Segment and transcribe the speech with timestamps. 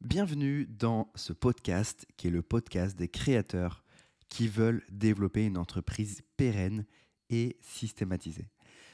[0.00, 3.82] Bienvenue dans ce podcast qui est le podcast des créateurs
[4.28, 6.86] qui veulent développer une entreprise pérenne
[7.30, 8.48] et systématisée.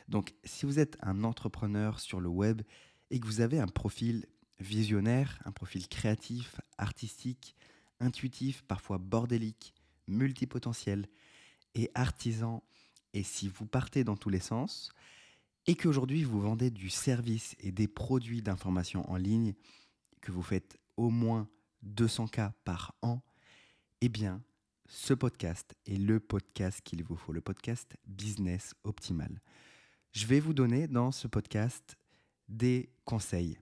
[0.09, 2.63] Donc si vous êtes un entrepreneur sur le web
[3.11, 4.25] et que vous avez un profil
[4.61, 7.55] visionnaire, un profil créatif, artistique,
[8.01, 9.75] intuitif, parfois bordélique,
[10.09, 11.07] multipotentiel
[11.75, 12.65] et artisan,
[13.13, 14.91] et si vous partez dans tous les sens,
[15.67, 19.53] et qu'aujourd'hui vous vendez du service et des produits d'information en ligne,
[20.23, 21.49] que vous faites au moins
[21.83, 23.23] 200 cas par an,
[24.01, 24.43] eh bien,
[24.87, 29.41] ce podcast est le podcast qu'il vous faut, le podcast Business Optimal.
[30.13, 31.97] Je vais vous donner dans ce podcast
[32.49, 33.59] des conseils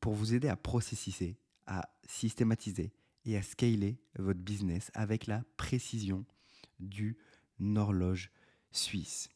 [0.00, 2.92] pour vous aider à processiser, à systématiser
[3.24, 6.24] et à scaler votre business avec la précision
[6.78, 7.16] d'une
[7.76, 8.30] horloge
[8.70, 9.28] suisse.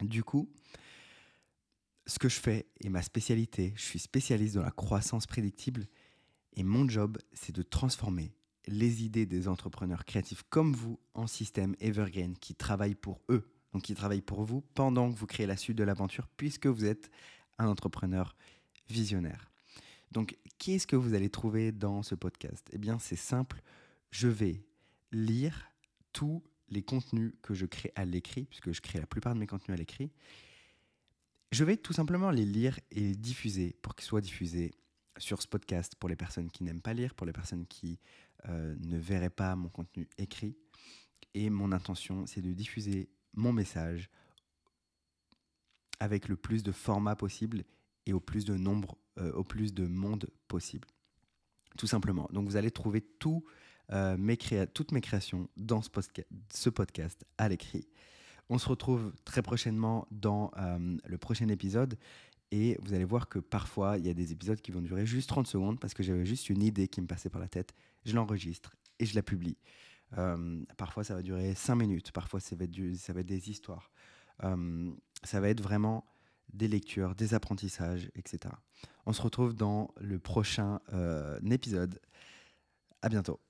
[0.00, 0.48] Du coup,
[2.06, 3.72] ce que je fais est ma spécialité.
[3.76, 5.86] Je suis spécialiste dans la croissance prédictible
[6.56, 8.32] et mon job, c'est de transformer
[8.66, 13.82] les idées des entrepreneurs créatifs comme vous en système evergreen qui travaillent pour eux, donc
[13.82, 17.10] qui travaillent pour vous pendant que vous créez la suite de l'aventure puisque vous êtes
[17.58, 18.34] un entrepreneur
[18.88, 19.50] visionnaire.
[20.12, 22.66] Donc, qu'est-ce que vous allez trouver dans ce podcast?
[22.72, 23.62] Eh bien, c'est simple.
[24.10, 24.64] Je vais
[25.10, 25.68] lire
[26.12, 29.46] tous les contenus que je crée à l'écrit, puisque je crée la plupart de mes
[29.46, 30.12] contenus à l'écrit.
[31.52, 34.72] Je vais tout simplement les lire et les diffuser pour qu'ils soient diffusés
[35.18, 37.98] sur ce podcast pour les personnes qui n'aiment pas lire, pour les personnes qui
[38.48, 40.56] euh, ne verraient pas mon contenu écrit.
[41.34, 44.10] Et mon intention, c'est de diffuser mon message
[46.00, 47.64] avec le plus de formats possible
[48.06, 50.88] et au plus de nombre, euh, au plus de monde possible.
[51.78, 52.28] Tout simplement.
[52.32, 53.44] Donc vous allez trouver tout,
[53.90, 55.90] euh, toutes mes créations dans ce,
[56.52, 57.88] ce podcast à l'écrit.
[58.50, 60.50] On se retrouve très prochainement dans
[61.06, 61.96] le prochain épisode
[62.50, 65.28] et vous allez voir que parfois, il y a des épisodes qui vont durer juste
[65.28, 67.74] 30 secondes parce que j'avais juste une idée qui me passait par la tête.
[68.04, 69.56] Je l'enregistre et je la publie.
[70.18, 72.12] Euh, parfois, ça va durer 5 minutes.
[72.12, 73.90] Parfois, ça va être, ça va des histoires.
[74.42, 74.92] Euh,
[75.22, 76.04] ça va être vraiment
[76.52, 78.54] des lectures, des apprentissages, etc.
[79.06, 82.00] On se retrouve dans le prochain euh, épisode.
[83.02, 83.40] À bientôt.